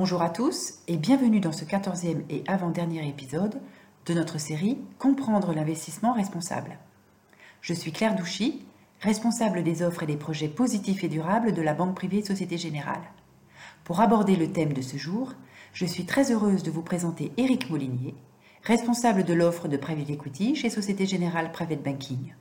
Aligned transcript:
Bonjour 0.00 0.22
à 0.22 0.30
tous 0.30 0.74
et 0.86 0.96
bienvenue 0.96 1.40
dans 1.40 1.50
ce 1.50 1.64
quatorzième 1.64 2.22
et 2.30 2.44
avant-dernier 2.46 3.08
épisode 3.08 3.60
de 4.06 4.14
notre 4.14 4.38
série 4.38 4.78
Comprendre 5.00 5.52
l'investissement 5.52 6.12
responsable. 6.12 6.78
Je 7.62 7.74
suis 7.74 7.90
Claire 7.90 8.14
Douchy, 8.14 8.64
responsable 9.00 9.64
des 9.64 9.82
offres 9.82 10.04
et 10.04 10.06
des 10.06 10.16
projets 10.16 10.46
positifs 10.46 11.02
et 11.02 11.08
durables 11.08 11.52
de 11.52 11.62
la 11.62 11.74
Banque 11.74 11.96
privée 11.96 12.22
Société 12.22 12.56
Générale. 12.58 13.02
Pour 13.82 14.00
aborder 14.00 14.36
le 14.36 14.52
thème 14.52 14.72
de 14.72 14.82
ce 14.82 14.96
jour, 14.96 15.32
je 15.72 15.84
suis 15.84 16.06
très 16.06 16.30
heureuse 16.30 16.62
de 16.62 16.70
vous 16.70 16.82
présenter 16.82 17.32
Éric 17.36 17.68
Molinier, 17.68 18.14
responsable 18.62 19.24
de 19.24 19.34
l'offre 19.34 19.66
de 19.66 19.76
Private 19.76 20.10
Equity 20.10 20.54
chez 20.54 20.70
Société 20.70 21.06
Générale 21.06 21.50
Private 21.50 21.82
Banking. 21.82 22.34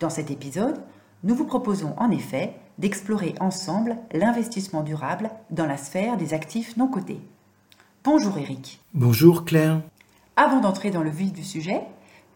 Dans 0.00 0.10
cet 0.10 0.32
épisode, 0.32 0.82
nous 1.22 1.34
vous 1.34 1.44
proposons 1.44 1.94
en 1.98 2.10
effet 2.10 2.54
d'explorer 2.78 3.34
ensemble 3.40 3.96
l'investissement 4.12 4.82
durable 4.82 5.30
dans 5.50 5.66
la 5.66 5.76
sphère 5.76 6.16
des 6.16 6.32
actifs 6.32 6.76
non 6.76 6.88
cotés. 6.88 7.20
Bonjour 8.04 8.38
Eric. 8.38 8.80
Bonjour 8.94 9.44
Claire. 9.44 9.82
Avant 10.36 10.60
d'entrer 10.60 10.90
dans 10.90 11.02
le 11.02 11.10
vif 11.10 11.32
du 11.32 11.44
sujet, 11.44 11.82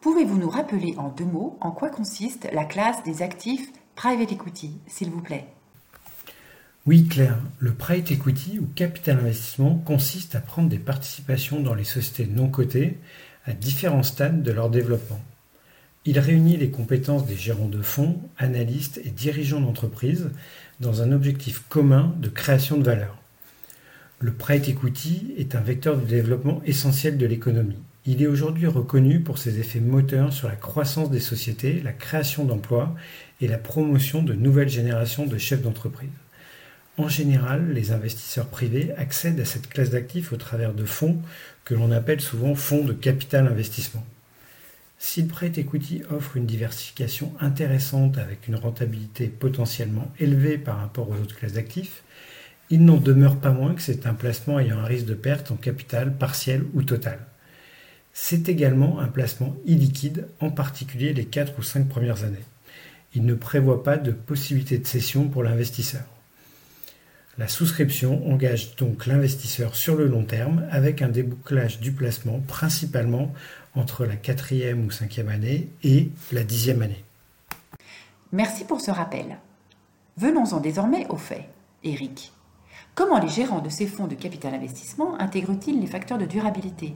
pouvez-vous 0.02 0.36
nous 0.36 0.50
rappeler 0.50 0.94
en 0.98 1.08
deux 1.08 1.24
mots 1.24 1.56
en 1.60 1.70
quoi 1.70 1.88
consiste 1.88 2.48
la 2.52 2.64
classe 2.64 3.02
des 3.04 3.22
actifs 3.22 3.72
private 3.94 4.32
equity, 4.32 4.78
s'il 4.86 5.10
vous 5.10 5.22
plaît? 5.22 5.46
Oui 6.86 7.08
Claire, 7.08 7.38
le 7.60 7.72
private 7.72 8.10
equity 8.10 8.58
ou 8.58 8.66
capital 8.74 9.20
investissement 9.20 9.76
consiste 9.86 10.34
à 10.34 10.40
prendre 10.40 10.68
des 10.68 10.78
participations 10.78 11.60
dans 11.60 11.74
les 11.74 11.84
sociétés 11.84 12.30
non 12.30 12.48
cotées 12.48 12.98
à 13.46 13.52
différents 13.52 14.02
stades 14.02 14.42
de 14.42 14.52
leur 14.52 14.68
développement. 14.68 15.20
Il 16.06 16.18
réunit 16.18 16.58
les 16.58 16.70
compétences 16.70 17.24
des 17.24 17.36
gérants 17.36 17.68
de 17.68 17.80
fonds, 17.80 18.20
analystes 18.36 19.00
et 19.04 19.10
dirigeants 19.10 19.60
d'entreprise 19.60 20.30
dans 20.80 21.00
un 21.00 21.12
objectif 21.12 21.62
commun 21.70 22.14
de 22.20 22.28
création 22.28 22.76
de 22.76 22.84
valeur. 22.84 23.16
Le 24.18 24.32
private 24.32 24.68
equity 24.68 25.34
est 25.38 25.54
un 25.54 25.60
vecteur 25.60 25.96
de 25.96 26.04
développement 26.04 26.60
essentiel 26.66 27.16
de 27.16 27.26
l'économie. 27.26 27.82
Il 28.04 28.22
est 28.22 28.26
aujourd'hui 28.26 28.66
reconnu 28.66 29.20
pour 29.20 29.38
ses 29.38 29.60
effets 29.60 29.80
moteurs 29.80 30.34
sur 30.34 30.46
la 30.46 30.56
croissance 30.56 31.10
des 31.10 31.20
sociétés, 31.20 31.80
la 31.82 31.92
création 31.92 32.44
d'emplois 32.44 32.94
et 33.40 33.48
la 33.48 33.56
promotion 33.56 34.22
de 34.22 34.34
nouvelles 34.34 34.68
générations 34.68 35.24
de 35.24 35.38
chefs 35.38 35.62
d'entreprise. 35.62 36.10
En 36.98 37.08
général, 37.08 37.72
les 37.72 37.92
investisseurs 37.92 38.48
privés 38.48 38.92
accèdent 38.98 39.40
à 39.40 39.46
cette 39.46 39.68
classe 39.68 39.90
d'actifs 39.90 40.34
au 40.34 40.36
travers 40.36 40.74
de 40.74 40.84
fonds 40.84 41.18
que 41.64 41.74
l'on 41.74 41.90
appelle 41.90 42.20
souvent 42.20 42.54
fonds 42.54 42.84
de 42.84 42.92
capital 42.92 43.46
investissement. 43.46 44.04
Si 44.98 45.22
le 45.22 45.28
prêt 45.28 45.52
equity 45.56 46.02
offre 46.10 46.36
une 46.36 46.46
diversification 46.46 47.32
intéressante 47.40 48.18
avec 48.18 48.48
une 48.48 48.56
rentabilité 48.56 49.26
potentiellement 49.26 50.10
élevée 50.18 50.58
par 50.58 50.78
rapport 50.78 51.08
aux 51.10 51.16
autres 51.16 51.36
classes 51.36 51.54
d'actifs, 51.54 52.02
il 52.70 52.84
n'en 52.84 52.96
demeure 52.96 53.36
pas 53.36 53.52
moins 53.52 53.74
que 53.74 53.82
c'est 53.82 54.06
un 54.06 54.14
placement 54.14 54.58
ayant 54.58 54.78
un 54.78 54.84
risque 54.84 55.06
de 55.06 55.14
perte 55.14 55.50
en 55.50 55.56
capital 55.56 56.16
partiel 56.16 56.64
ou 56.72 56.82
total. 56.82 57.18
C'est 58.12 58.48
également 58.48 59.00
un 59.00 59.08
placement 59.08 59.56
illiquide, 59.66 60.28
en 60.40 60.50
particulier 60.50 61.12
les 61.12 61.26
4 61.26 61.58
ou 61.58 61.62
5 61.62 61.88
premières 61.88 62.24
années. 62.24 62.44
Il 63.14 63.26
ne 63.26 63.34
prévoit 63.34 63.82
pas 63.82 63.96
de 63.96 64.12
possibilité 64.12 64.78
de 64.78 64.86
cession 64.86 65.28
pour 65.28 65.42
l'investisseur. 65.42 66.04
La 67.36 67.48
souscription 67.48 68.30
engage 68.30 68.76
donc 68.76 69.06
l'investisseur 69.06 69.74
sur 69.74 69.96
le 69.96 70.06
long 70.06 70.22
terme 70.22 70.64
avec 70.70 71.02
un 71.02 71.08
débouclage 71.08 71.80
du 71.80 71.90
placement 71.90 72.38
principalement 72.46 73.32
entre 73.74 74.04
la 74.04 74.16
quatrième 74.16 74.84
ou 74.84 74.90
cinquième 74.90 75.28
année 75.28 75.68
et 75.82 76.10
la 76.32 76.44
dixième 76.44 76.82
année. 76.82 77.04
Merci 78.32 78.64
pour 78.64 78.80
ce 78.80 78.90
rappel. 78.90 79.38
Venons-en 80.16 80.60
désormais 80.60 81.06
aux 81.08 81.16
faits. 81.16 81.48
Eric, 81.82 82.32
comment 82.94 83.18
les 83.18 83.28
gérants 83.28 83.60
de 83.60 83.68
ces 83.68 83.86
fonds 83.86 84.06
de 84.06 84.14
capital 84.14 84.54
investissement 84.54 85.18
intègrent-ils 85.20 85.80
les 85.80 85.86
facteurs 85.86 86.18
de 86.18 86.26
durabilité? 86.26 86.94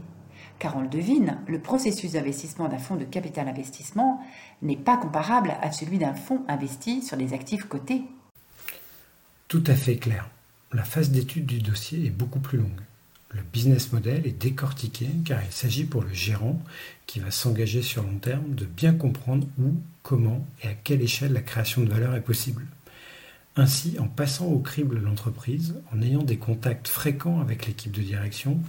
Car 0.59 0.77
on 0.77 0.81
le 0.81 0.89
devine, 0.89 1.39
le 1.47 1.61
processus 1.61 2.13
d'investissement 2.13 2.69
d'un 2.69 2.79
fonds 2.79 2.97
de 2.97 3.05
capital 3.05 3.49
investissement 3.49 4.21
n'est 4.63 4.77
pas 4.77 4.97
comparable 4.97 5.55
à 5.63 5.71
celui 5.71 5.99
d'un 5.99 6.15
fonds 6.15 6.43
investi 6.49 7.03
sur 7.03 7.17
des 7.17 7.33
actifs 7.33 7.65
cotés. 7.65 8.03
Tout 9.47 9.65
à 9.67 9.75
fait 9.75 9.97
clair. 9.97 10.29
La 10.73 10.83
phase 10.83 11.11
d'étude 11.11 11.47
du 11.47 11.61
dossier 11.61 12.07
est 12.07 12.11
beaucoup 12.11 12.41
plus 12.41 12.59
longue. 12.59 12.81
Le 13.31 13.43
business 13.53 13.93
model 13.93 14.27
est 14.27 14.41
décortiqué 14.41 15.07
car 15.25 15.41
il 15.45 15.53
s'agit 15.53 15.85
pour 15.85 16.03
le 16.03 16.13
gérant 16.15 16.63
qui 17.07 17.21
va 17.21 17.31
s'engager 17.31 17.83
sur 17.83 18.03
long 18.03 18.19
terme 18.19 18.55
de 18.55 18.65
bien 18.65 18.95
comprendre 18.95 19.47
où, 19.59 19.75
comment 20.03 20.47
et 20.63 20.69
à 20.69 20.75
quelle 20.75 21.03
échelle 21.03 21.35
la 21.35 21.43
création 21.43 21.83
de 21.83 21.91
valeur 21.91 22.15
est 22.15 22.23
possible. 22.23 22.67
Ainsi, 23.57 23.97
en 23.99 24.07
passant 24.07 24.47
au 24.47 24.61
crible 24.61 25.01
l'entreprise, 25.01 25.75
en 25.93 26.01
ayant 26.01 26.23
des 26.23 26.37
contacts 26.37 26.89
fréquents 26.89 27.41
avec 27.41 27.67
l'équipe 27.67 27.93
de 27.93 28.03
direction, 28.03 28.61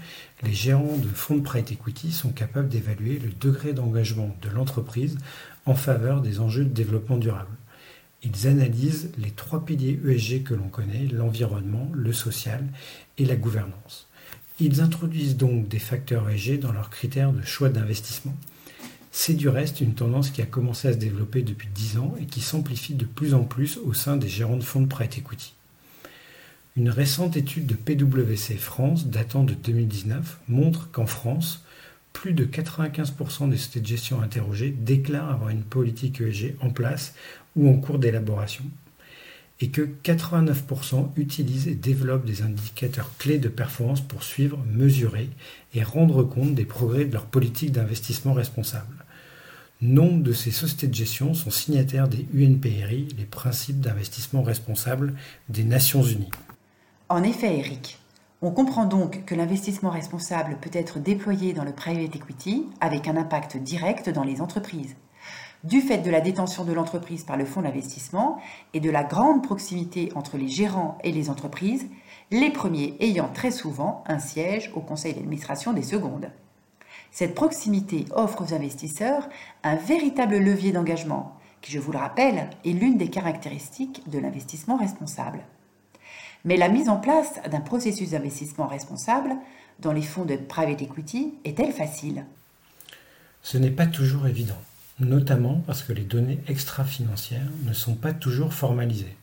les 0.41 0.53
gérants 0.53 0.97
de 0.97 1.07
fonds 1.07 1.35
de 1.35 1.41
private 1.41 1.71
equity 1.71 2.11
sont 2.11 2.31
capables 2.31 2.69
d'évaluer 2.69 3.19
le 3.19 3.29
degré 3.29 3.71
d'engagement 3.73 4.35
de 4.41 4.49
l'entreprise 4.49 5.17
en 5.65 5.75
faveur 5.75 6.21
des 6.21 6.39
enjeux 6.39 6.65
de 6.65 6.73
développement 6.73 7.17
durable. 7.17 7.55
Ils 8.23 8.47
analysent 8.47 9.11
les 9.17 9.31
trois 9.31 9.63
piliers 9.63 9.99
ESG 10.05 10.43
que 10.43 10.55
l'on 10.55 10.67
connaît, 10.67 11.05
l'environnement, 11.05 11.89
le 11.93 12.11
social 12.11 12.65
et 13.17 13.25
la 13.25 13.35
gouvernance. 13.35 14.08
Ils 14.61 14.81
introduisent 14.81 15.37
donc 15.37 15.69
des 15.69 15.79
facteurs 15.79 16.29
ESG 16.29 16.59
dans 16.59 16.73
leurs 16.73 16.89
critères 16.89 17.31
de 17.31 17.41
choix 17.41 17.69
d'investissement. 17.69 18.35
C'est 19.11 19.33
du 19.33 19.47
reste 19.47 19.79
une 19.79 19.93
tendance 19.93 20.31
qui 20.31 20.41
a 20.41 20.45
commencé 20.45 20.89
à 20.89 20.93
se 20.93 20.97
développer 20.97 21.43
depuis 21.43 21.69
10 21.73 21.97
ans 21.97 22.15
et 22.19 22.25
qui 22.25 22.41
s'amplifie 22.41 22.93
de 22.93 23.05
plus 23.05 23.33
en 23.33 23.43
plus 23.43 23.77
au 23.77 23.93
sein 23.93 24.17
des 24.17 24.27
gérants 24.27 24.57
de 24.57 24.63
fonds 24.63 24.81
de 24.81 24.87
private 24.87 25.17
equity. 25.17 25.53
Une 26.75 26.89
récente 26.89 27.37
étude 27.37 27.67
de 27.67 27.73
PwC 27.73 28.55
France 28.55 29.07
datant 29.07 29.43
de 29.43 29.53
2019 29.53 30.39
montre 30.49 30.91
qu'en 30.91 31.05
France, 31.05 31.63
plus 32.11 32.33
de 32.33 32.43
95% 32.43 33.49
des 33.49 33.57
sociétés 33.57 33.79
de 33.79 33.87
gestion 33.87 34.21
interrogées 34.21 34.75
déclarent 34.77 35.31
avoir 35.31 35.49
une 35.49 35.63
politique 35.63 36.19
ESG 36.19 36.55
en 36.59 36.69
place 36.69 37.13
ou 37.55 37.69
en 37.69 37.77
cours 37.77 37.97
d'élaboration 37.97 38.65
et 39.61 39.69
que 39.69 39.81
89% 40.03 41.09
utilisent 41.17 41.67
et 41.67 41.75
développent 41.75 42.25
des 42.25 42.41
indicateurs 42.41 43.11
clés 43.17 43.39
de 43.39 43.49
performance 43.49 44.01
pour 44.01 44.23
suivre, 44.23 44.57
mesurer 44.71 45.29
et 45.73 45.83
rendre 45.83 46.23
compte 46.23 46.55
des 46.55 46.65
progrès 46.65 47.05
de 47.05 47.13
leur 47.13 47.25
politique 47.25 47.71
d'investissement 47.71 48.33
responsable. 48.33 49.05
Nombre 49.81 50.23
de 50.23 50.33
ces 50.33 50.51
sociétés 50.51 50.87
de 50.87 50.93
gestion 50.93 51.33
sont 51.33 51.51
signataires 51.51 52.07
des 52.07 52.25
UNPRI, 52.33 53.09
les 53.17 53.25
principes 53.25 53.79
d'investissement 53.79 54.43
responsable 54.43 55.13
des 55.47 55.63
Nations 55.63 56.03
Unies. 56.03 56.31
En 57.07 57.23
effet, 57.23 57.57
Eric, 57.57 57.97
on 58.41 58.51
comprend 58.51 58.85
donc 58.85 59.25
que 59.25 59.35
l'investissement 59.35 59.89
responsable 59.89 60.57
peut 60.61 60.69
être 60.73 60.99
déployé 60.99 61.53
dans 61.53 61.65
le 61.65 61.73
private 61.73 62.15
equity 62.15 62.65
avec 62.79 63.07
un 63.07 63.17
impact 63.17 63.57
direct 63.57 64.09
dans 64.09 64.23
les 64.23 64.41
entreprises 64.41 64.95
du 65.63 65.81
fait 65.81 65.97
de 65.97 66.09
la 66.09 66.21
détention 66.21 66.63
de 66.63 66.73
l'entreprise 66.73 67.23
par 67.23 67.37
le 67.37 67.45
fonds 67.45 67.61
d'investissement 67.61 68.39
et 68.73 68.79
de 68.79 68.89
la 68.89 69.03
grande 69.03 69.43
proximité 69.43 70.11
entre 70.15 70.37
les 70.37 70.47
gérants 70.47 70.97
et 71.03 71.11
les 71.11 71.29
entreprises, 71.29 71.85
les 72.31 72.49
premiers 72.49 72.95
ayant 72.99 73.29
très 73.33 73.51
souvent 73.51 74.03
un 74.07 74.19
siège 74.19 74.71
au 74.75 74.79
conseil 74.79 75.13
d'administration 75.13 75.73
des 75.73 75.83
secondes. 75.83 76.29
Cette 77.11 77.35
proximité 77.35 78.05
offre 78.11 78.43
aux 78.43 78.53
investisseurs 78.53 79.27
un 79.63 79.75
véritable 79.75 80.37
levier 80.37 80.71
d'engagement, 80.71 81.35
qui, 81.61 81.71
je 81.71 81.79
vous 81.79 81.91
le 81.91 81.97
rappelle, 81.97 82.49
est 82.63 82.71
l'une 82.71 82.97
des 82.97 83.09
caractéristiques 83.09 84.03
de 84.09 84.19
l'investissement 84.19 84.77
responsable. 84.77 85.39
Mais 86.45 86.55
la 86.55 86.69
mise 86.69 86.87
en 86.87 86.97
place 86.97 87.41
d'un 87.51 87.59
processus 87.59 88.11
d'investissement 88.11 88.67
responsable 88.67 89.35
dans 89.79 89.91
les 89.91 90.01
fonds 90.01 90.23
de 90.23 90.37
private 90.37 90.81
equity 90.81 91.33
est-elle 91.43 91.73
facile? 91.73 92.25
Ce 93.41 93.57
n'est 93.57 93.71
pas 93.71 93.87
toujours 93.87 94.27
évident 94.27 94.55
notamment 94.99 95.63
parce 95.65 95.83
que 95.83 95.93
les 95.93 96.03
données 96.03 96.39
extra-financières 96.47 97.49
ne 97.65 97.73
sont 97.73 97.95
pas 97.95 98.13
toujours 98.13 98.53
formalisées, 98.53 99.17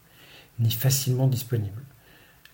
ni 0.58 0.70
facilement 0.70 1.26
disponibles. 1.26 1.82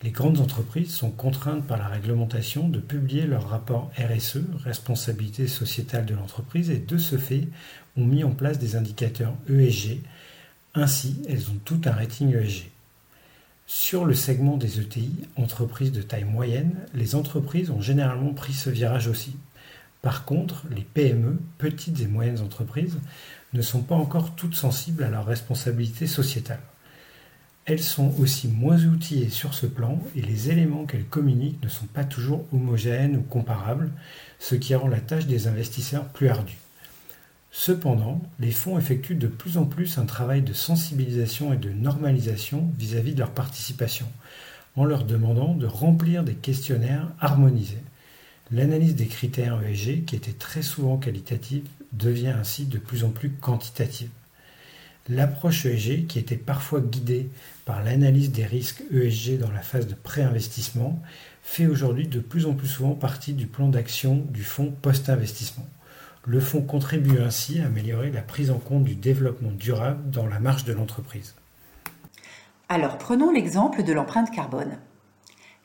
Les 0.03 0.11
grandes 0.11 0.41
entreprises 0.41 0.93
sont 0.93 1.11
contraintes 1.11 1.65
par 1.65 1.77
la 1.77 1.87
réglementation 1.87 2.67
de 2.67 2.79
publier 2.79 3.25
leur 3.25 3.47
rapport 3.47 3.89
RSE, 3.97 4.41
responsabilité 4.63 5.47
sociétale 5.47 6.05
de 6.05 6.13
l'entreprise, 6.13 6.69
et 6.69 6.77
de 6.77 6.97
ce 6.97 7.17
fait 7.17 7.47
ont 7.95 8.05
mis 8.05 8.25
en 8.25 8.31
place 8.31 8.59
des 8.59 8.75
indicateurs 8.75 9.33
ESG. 9.49 10.01
Ainsi, 10.75 11.21
elles 11.29 11.49
ont 11.49 11.59
tout 11.63 11.79
un 11.85 11.91
rating 11.91 12.35
ESG. 12.35 12.69
Sur 13.65 14.03
le 14.03 14.13
segment 14.13 14.57
des 14.57 14.81
ETI, 14.81 15.09
entreprises 15.37 15.93
de 15.93 16.01
taille 16.01 16.25
moyenne, 16.25 16.75
les 16.93 17.15
entreprises 17.15 17.69
ont 17.69 17.81
généralement 17.81 18.33
pris 18.33 18.53
ce 18.53 18.69
virage 18.69 19.07
aussi, 19.07 19.37
par 20.03 20.25
contre, 20.25 20.65
les 20.69 20.83
PME, 20.83 21.39
petites 21.57 22.01
et 22.01 22.07
moyennes 22.07 22.41
entreprises, 22.41 22.99
ne 23.53 23.61
sont 23.61 23.81
pas 23.81 23.95
encore 23.95 24.35
toutes 24.35 24.53
sensibles 24.53 25.05
à 25.05 25.09
leur 25.09 25.25
responsabilité 25.25 26.07
sociétale. 26.07 26.59
Elles 27.65 27.81
sont 27.81 28.13
aussi 28.19 28.49
moins 28.49 28.83
outillées 28.83 29.29
sur 29.29 29.53
ce 29.53 29.65
plan 29.65 29.97
et 30.17 30.21
les 30.21 30.51
éléments 30.51 30.85
qu'elles 30.85 31.05
communiquent 31.05 31.63
ne 31.63 31.69
sont 31.69 31.85
pas 31.85 32.03
toujours 32.03 32.45
homogènes 32.51 33.15
ou 33.15 33.21
comparables, 33.21 33.91
ce 34.39 34.55
qui 34.55 34.75
rend 34.75 34.89
la 34.89 34.99
tâche 34.99 35.25
des 35.25 35.47
investisseurs 35.47 36.03
plus 36.09 36.27
ardue. 36.27 36.57
Cependant, 37.51 38.21
les 38.41 38.51
fonds 38.51 38.77
effectuent 38.77 39.15
de 39.15 39.27
plus 39.27 39.57
en 39.57 39.63
plus 39.63 39.97
un 39.97 40.05
travail 40.05 40.41
de 40.41 40.51
sensibilisation 40.51 41.53
et 41.53 41.57
de 41.57 41.69
normalisation 41.69 42.69
vis-à-vis 42.77 43.13
de 43.13 43.19
leur 43.19 43.31
participation, 43.31 44.07
en 44.75 44.83
leur 44.83 45.05
demandant 45.05 45.53
de 45.53 45.65
remplir 45.65 46.25
des 46.25 46.35
questionnaires 46.35 47.07
harmonisés. 47.21 47.83
L'analyse 48.51 48.95
des 48.95 49.07
critères 49.07 49.61
ESG, 49.63 50.05
qui 50.05 50.15
était 50.15 50.33
très 50.33 50.61
souvent 50.61 50.97
qualitative, 50.97 51.65
devient 51.91 52.33
ainsi 52.39 52.65
de 52.65 52.77
plus 52.77 53.03
en 53.03 53.09
plus 53.09 53.29
quantitative. 53.29 54.09
L'approche 55.09 55.65
ESG, 55.65 56.07
qui 56.07 56.19
était 56.19 56.37
parfois 56.37 56.79
guidée 56.79 57.29
par 57.65 57.83
l'analyse 57.83 58.31
des 58.31 58.45
risques 58.45 58.83
ESG 58.91 59.37
dans 59.37 59.51
la 59.51 59.61
phase 59.61 59.87
de 59.87 59.95
pré-investissement, 59.95 61.01
fait 61.41 61.67
aujourd'hui 61.67 62.07
de 62.07 62.19
plus 62.19 62.45
en 62.45 62.53
plus 62.53 62.67
souvent 62.67 62.93
partie 62.93 63.33
du 63.33 63.47
plan 63.47 63.67
d'action 63.67 64.25
du 64.29 64.43
fonds 64.43 64.71
post-investissement. 64.81 65.67
Le 66.25 66.39
fonds 66.39 66.61
contribue 66.61 67.19
ainsi 67.19 67.59
à 67.59 67.65
améliorer 67.65 68.11
la 68.11 68.21
prise 68.21 68.49
en 68.49 68.59
compte 68.59 68.85
du 68.85 68.95
développement 68.95 69.51
durable 69.51 70.09
dans 70.09 70.25
la 70.25 70.39
marge 70.39 70.63
de 70.63 70.71
l'entreprise. 70.71 71.35
Alors 72.69 72.97
prenons 72.97 73.29
l'exemple 73.29 73.83
de 73.83 73.91
l'empreinte 73.91 74.31
carbone. 74.31 74.77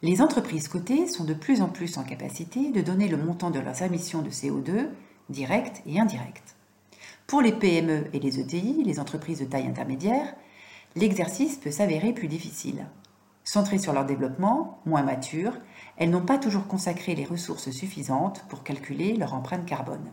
Les 0.00 0.22
entreprises 0.22 0.68
cotées 0.68 1.08
sont 1.08 1.24
de 1.24 1.34
plus 1.34 1.60
en 1.60 1.68
plus 1.68 1.98
en 1.98 2.04
capacité 2.04 2.70
de 2.70 2.80
donner 2.80 3.08
le 3.08 3.16
montant 3.16 3.50
de 3.50 3.58
leurs 3.58 3.82
émissions 3.82 4.22
de 4.22 4.30
CO2, 4.30 4.90
directes 5.28 5.82
et 5.86 5.98
indirectes. 5.98 6.54
Pour 7.26 7.42
les 7.42 7.50
PME 7.50 8.04
et 8.12 8.20
les 8.20 8.38
ETI, 8.38 8.84
les 8.84 9.00
entreprises 9.00 9.40
de 9.40 9.44
taille 9.44 9.66
intermédiaire, 9.66 10.36
l'exercice 10.94 11.56
peut 11.56 11.72
s'avérer 11.72 12.12
plus 12.12 12.28
difficile. 12.28 12.86
Centrées 13.42 13.78
sur 13.78 13.92
leur 13.92 14.04
développement, 14.04 14.78
moins 14.86 15.02
matures, 15.02 15.58
elles 15.96 16.10
n'ont 16.10 16.24
pas 16.24 16.38
toujours 16.38 16.68
consacré 16.68 17.16
les 17.16 17.24
ressources 17.24 17.70
suffisantes 17.70 18.44
pour 18.48 18.62
calculer 18.62 19.16
leur 19.16 19.34
empreinte 19.34 19.66
carbone. 19.66 20.12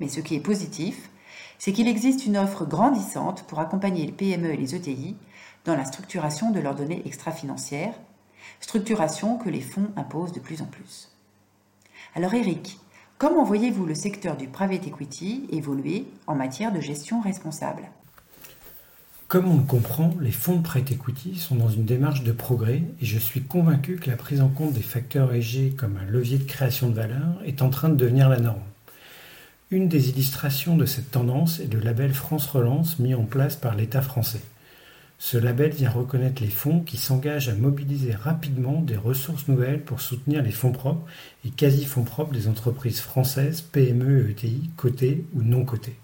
Mais 0.00 0.08
ce 0.08 0.18
qui 0.18 0.34
est 0.34 0.40
positif, 0.40 1.10
c'est 1.58 1.72
qu'il 1.72 1.86
existe 1.86 2.26
une 2.26 2.36
offre 2.36 2.66
grandissante 2.66 3.44
pour 3.44 3.60
accompagner 3.60 4.04
les 4.04 4.12
PME 4.12 4.52
et 4.52 4.56
les 4.56 4.74
ETI 4.74 5.16
dans 5.64 5.76
la 5.76 5.84
structuration 5.84 6.50
de 6.50 6.58
leurs 6.58 6.74
données 6.74 7.02
extra-financières, 7.06 7.94
structuration 8.60 9.38
que 9.38 9.48
les 9.48 9.60
fonds 9.60 9.90
imposent 9.96 10.32
de 10.32 10.40
plus 10.40 10.62
en 10.62 10.66
plus. 10.66 11.10
Alors 12.14 12.34
Eric, 12.34 12.78
comment 13.18 13.44
voyez-vous 13.44 13.86
le 13.86 13.94
secteur 13.94 14.36
du 14.36 14.48
private 14.48 14.86
equity 14.86 15.46
évoluer 15.50 16.06
en 16.26 16.34
matière 16.34 16.72
de 16.72 16.80
gestion 16.80 17.20
responsable? 17.20 17.90
Comme 19.28 19.50
on 19.50 19.56
le 19.56 19.64
comprend, 19.64 20.14
les 20.20 20.30
fonds 20.30 20.56
de 20.56 20.62
private 20.62 20.92
equity 20.92 21.34
sont 21.34 21.56
dans 21.56 21.68
une 21.68 21.84
démarche 21.84 22.22
de 22.22 22.30
progrès 22.30 22.82
et 23.00 23.04
je 23.04 23.18
suis 23.18 23.42
convaincu 23.42 23.96
que 23.96 24.08
la 24.08 24.16
prise 24.16 24.40
en 24.40 24.48
compte 24.48 24.72
des 24.72 24.82
facteurs 24.82 25.34
ESG 25.34 25.74
comme 25.74 25.96
un 25.96 26.08
levier 26.08 26.38
de 26.38 26.44
création 26.44 26.88
de 26.88 26.94
valeur 26.94 27.40
est 27.44 27.60
en 27.60 27.70
train 27.70 27.88
de 27.88 27.96
devenir 27.96 28.28
la 28.28 28.38
norme. 28.38 28.62
Une 29.72 29.88
des 29.88 30.10
illustrations 30.10 30.76
de 30.76 30.86
cette 30.86 31.10
tendance 31.10 31.58
est 31.58 31.72
le 31.72 31.80
label 31.80 32.14
France 32.14 32.46
Relance 32.46 33.00
mis 33.00 33.14
en 33.14 33.24
place 33.24 33.56
par 33.56 33.74
l'État 33.74 34.00
français. 34.00 34.42
Ce 35.18 35.38
label 35.38 35.70
vient 35.70 35.90
reconnaître 35.90 36.42
les 36.42 36.50
fonds 36.50 36.80
qui 36.80 36.98
s'engagent 36.98 37.48
à 37.48 37.54
mobiliser 37.54 38.12
rapidement 38.12 38.82
des 38.82 38.96
ressources 38.96 39.48
nouvelles 39.48 39.82
pour 39.82 40.00
soutenir 40.00 40.42
les 40.42 40.50
fonds 40.50 40.72
propres 40.72 41.06
et 41.44 41.50
quasi-fonds 41.50 42.04
propres 42.04 42.34
des 42.34 42.48
entreprises 42.48 43.00
françaises, 43.00 43.62
PME 43.62 44.28
et 44.28 44.30
ETI, 44.32 44.70
cotées 44.76 45.24
ou 45.34 45.42
non 45.42 45.64
cotées. 45.64 45.96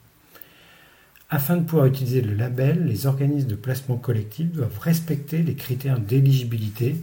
Afin 1.28 1.56
de 1.56 1.64
pouvoir 1.64 1.86
utiliser 1.86 2.20
le 2.20 2.34
label, 2.34 2.86
les 2.86 3.06
organismes 3.06 3.48
de 3.48 3.54
placement 3.54 3.96
collectif 3.96 4.50
doivent 4.50 4.78
respecter 4.78 5.42
les 5.42 5.54
critères 5.54 5.98
d'éligibilité 5.98 6.96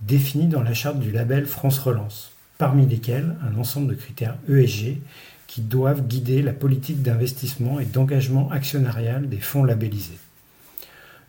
définis 0.00 0.48
dans 0.48 0.62
la 0.62 0.74
charte 0.74 0.98
du 0.98 1.12
label 1.12 1.46
France 1.46 1.78
Relance, 1.78 2.32
parmi 2.58 2.86
lesquels 2.86 3.36
un 3.42 3.58
ensemble 3.58 3.88
de 3.88 3.94
critères 3.94 4.36
ESG 4.48 4.98
qui 5.46 5.62
doivent 5.62 6.06
guider 6.06 6.42
la 6.42 6.52
politique 6.52 7.02
d'investissement 7.02 7.78
et 7.78 7.84
d'engagement 7.84 8.50
actionnarial 8.50 9.28
des 9.28 9.40
fonds 9.40 9.64
labellisés. 9.64 10.18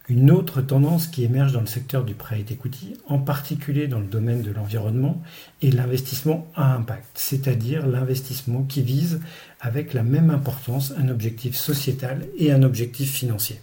Une 0.10 0.32
autre 0.32 0.62
tendance 0.62 1.08
qui 1.08 1.24
émerge 1.24 1.54
dans 1.54 1.62
le 1.62 1.66
secteur 1.66 2.04
du 2.04 2.14
private 2.14 2.52
equity, 2.52 2.98
en 3.08 3.20
particulier 3.20 3.88
dans 3.88 4.00
le 4.00 4.06
domaine 4.06 4.42
de 4.42 4.52
l'environnement, 4.52 5.22
est 5.62 5.72
l'investissement 5.72 6.46
à 6.56 6.74
impact, 6.74 7.08
c'est-à-dire 7.14 7.88
l'investissement 7.88 8.64
qui 8.64 8.82
vise 8.82 9.22
avec 9.62 9.94
la 9.94 10.04
même 10.04 10.30
importance 10.30 10.94
un 10.98 11.08
objectif 11.08 11.56
sociétal 11.56 12.28
et 12.38 12.52
un 12.52 12.64
objectif 12.64 13.14
financier. 13.14 13.62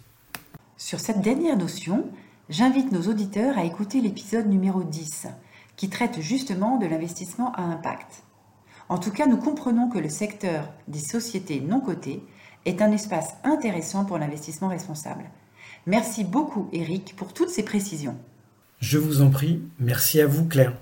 Sur 0.78 0.98
cette 0.98 1.20
dernière 1.20 1.58
notion, 1.58 2.06
j'invite 2.48 2.90
nos 2.90 3.02
auditeurs 3.02 3.58
à 3.58 3.64
écouter 3.64 4.00
l'épisode 4.00 4.48
numéro 4.48 4.82
10, 4.82 5.26
qui 5.76 5.90
traite 5.90 6.22
justement 6.22 6.78
de 6.78 6.87
l'investissement 6.87 7.52
à 7.52 7.60
impact. 7.64 8.22
En 8.88 8.96
tout 8.96 9.10
cas, 9.10 9.26
nous 9.26 9.37
comprenons 9.37 9.90
que 9.90 9.98
le 9.98 10.08
secteur 10.08 10.72
des 10.88 11.00
sociétés 11.00 11.60
non 11.60 11.81
cotées 11.81 12.22
est 12.64 12.81
un 12.81 12.92
espace 12.92 13.34
intéressant 13.44 14.06
pour 14.06 14.16
l'investissement 14.16 14.69
responsable. 14.69 15.25
Merci 15.87 16.25
beaucoup 16.25 16.69
Eric 16.73 17.17
pour 17.17 17.32
toutes 17.32 17.49
ces 17.49 17.65
précisions. 17.65 18.19
Je 18.81 18.99
vous 18.99 19.23
en 19.23 19.31
prie, 19.31 19.62
merci 19.79 20.21
à 20.21 20.27
vous 20.27 20.47
Claire. 20.47 20.75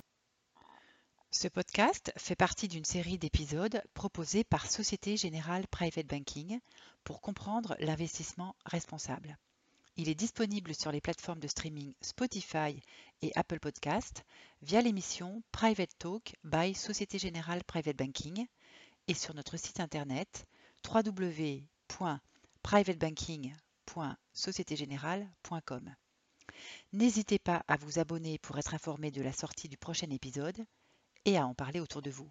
Ce 1.30 1.46
podcast 1.46 2.12
fait 2.16 2.34
partie 2.34 2.68
d'une 2.68 2.84
série 2.84 3.18
d'épisodes 3.18 3.82
proposés 3.94 4.44
par 4.44 4.70
Société 4.70 5.16
Générale 5.16 5.66
Private 5.68 6.06
Banking 6.06 6.58
pour 7.04 7.20
comprendre 7.20 7.76
l'investissement 7.78 8.56
responsable. 8.64 9.38
Il 9.96 10.08
est 10.08 10.14
disponible 10.14 10.74
sur 10.74 10.90
les 10.90 11.00
plateformes 11.00 11.40
de 11.40 11.48
streaming 11.48 11.92
Spotify 12.00 12.82
et 13.22 13.32
Apple 13.36 13.60
Podcast 13.60 14.24
via 14.62 14.80
l'émission 14.80 15.42
Private 15.52 15.90
Talk 15.98 16.34
by 16.44 16.74
Société 16.74 17.18
Générale 17.18 17.62
Private 17.64 17.96
Banking 17.96 18.46
et 19.06 19.14
sur 19.14 19.34
notre 19.34 19.56
site 19.56 19.80
internet 19.80 20.46
N'hésitez 26.92 27.38
pas 27.38 27.62
à 27.68 27.76
vous 27.76 27.98
abonner 27.98 28.38
pour 28.38 28.58
être 28.58 28.74
informé 28.74 29.10
de 29.10 29.22
la 29.22 29.32
sortie 29.32 29.68
du 29.68 29.76
prochain 29.76 30.10
épisode 30.10 30.64
et 31.24 31.36
à 31.36 31.46
en 31.46 31.54
parler 31.54 31.80
autour 31.80 32.02
de 32.02 32.10
vous. 32.10 32.30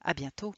À 0.00 0.14
bientôt! 0.14 0.54